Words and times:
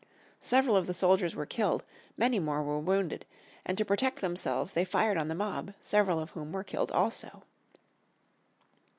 Several 0.39 0.75
of 0.75 0.87
the 0.87 0.95
soldiers 0.95 1.35
were 1.35 1.45
killed, 1.45 1.83
many 2.17 2.39
more 2.39 2.63
were 2.63 2.79
wounded; 2.79 3.23
and 3.63 3.77
to 3.77 3.85
protect 3.85 4.19
themselves 4.19 4.73
they 4.73 4.83
fired 4.83 5.15
on 5.15 5.27
the 5.27 5.35
mob, 5.35 5.75
several 5.79 6.17
of 6.17 6.31
whom 6.31 6.51
were 6.51 6.63
killed 6.63 6.91
also. 6.91 7.43